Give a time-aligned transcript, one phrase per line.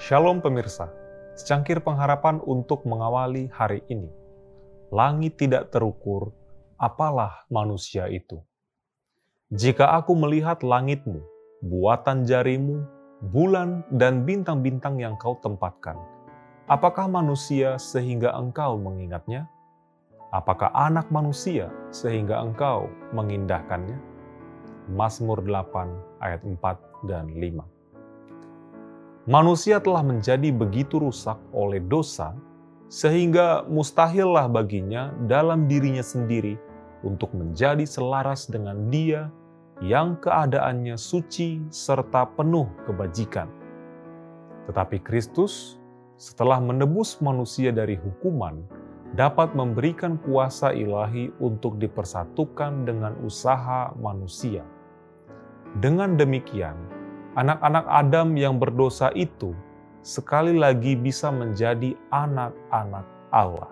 [0.00, 0.88] Shalom pemirsa,
[1.36, 4.08] secangkir pengharapan untuk mengawali hari ini.
[4.88, 6.32] Langit tidak terukur,
[6.80, 8.40] apalah manusia itu.
[9.52, 11.20] Jika aku melihat langitmu,
[11.60, 12.80] buatan jarimu,
[13.28, 16.00] bulan dan bintang-bintang yang kau tempatkan,
[16.64, 19.52] apakah manusia sehingga engkau mengingatnya?
[20.32, 24.00] Apakah anak manusia sehingga engkau mengindahkannya?
[24.96, 27.79] Mazmur 8 ayat 4 dan 5.
[29.28, 32.32] Manusia telah menjadi begitu rusak oleh dosa
[32.88, 36.56] sehingga mustahillah baginya dalam dirinya sendiri
[37.04, 39.28] untuk menjadi selaras dengan Dia
[39.84, 43.48] yang keadaannya suci serta penuh kebajikan.
[44.68, 45.76] Tetapi Kristus,
[46.16, 48.60] setelah menebus manusia dari hukuman,
[49.16, 54.64] dapat memberikan kuasa ilahi untuk dipersatukan dengan usaha manusia.
[55.80, 56.99] Dengan demikian,
[57.38, 59.54] anak-anak Adam yang berdosa itu
[60.02, 63.70] sekali lagi bisa menjadi anak-anak Allah.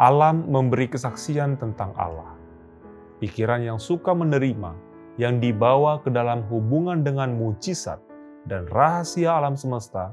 [0.00, 2.34] Alam memberi kesaksian tentang Allah.
[3.22, 4.74] Pikiran yang suka menerima,
[5.14, 8.02] yang dibawa ke dalam hubungan dengan mujizat
[8.50, 10.10] dan rahasia alam semesta,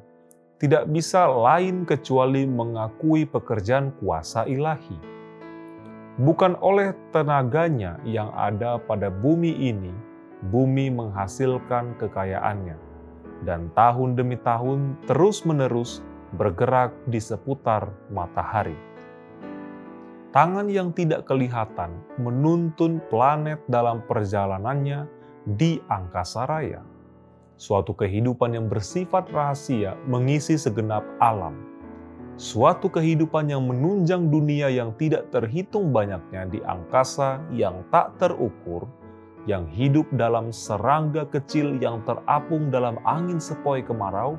[0.62, 5.00] tidak bisa lain kecuali mengakui pekerjaan kuasa ilahi.
[6.20, 10.09] Bukan oleh tenaganya yang ada pada bumi ini,
[10.48, 12.80] bumi menghasilkan kekayaannya,
[13.44, 16.00] dan tahun demi tahun terus-menerus
[16.40, 18.78] bergerak di seputar matahari.
[20.32, 21.90] Tangan yang tidak kelihatan
[22.22, 25.10] menuntun planet dalam perjalanannya
[25.58, 26.86] di angkasa raya
[27.60, 31.60] suatu kehidupan yang bersifat rahasia mengisi segenap alam.
[32.40, 38.88] Suatu kehidupan yang menunjang dunia yang tidak terhitung banyaknya di angkasa yang tak terukur,
[39.48, 44.36] yang hidup dalam serangga kecil yang terapung dalam angin sepoi kemarau,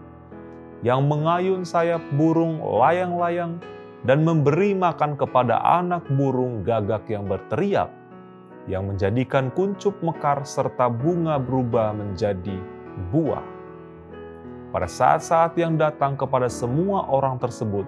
[0.85, 3.61] yang mengayun sayap burung layang-layang
[4.05, 7.89] dan memberi makan kepada anak burung gagak yang berteriak,
[8.69, 12.57] yang menjadikan kuncup mekar serta bunga berubah menjadi
[13.13, 13.45] buah.
[14.71, 17.83] Pada saat-saat yang datang kepada semua orang tersebut,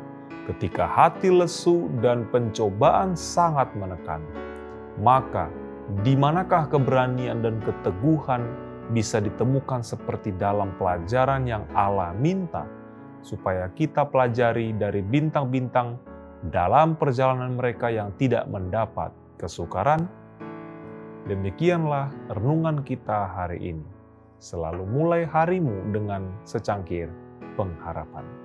[0.51, 4.21] ketika hati lesu dan pencobaan sangat menekan,
[4.99, 5.47] maka
[6.01, 8.41] di manakah keberanian dan keteguhan
[8.97, 12.65] bisa ditemukan seperti dalam pelajaran yang Allah minta,
[13.21, 16.01] supaya kita pelajari dari bintang-bintang
[16.49, 20.09] dalam perjalanan mereka yang tidak mendapat kesukaran?
[21.29, 23.87] Demikianlah renungan kita hari ini
[24.43, 27.07] selalu mulai harimu dengan secangkir
[27.55, 28.42] pengharapan.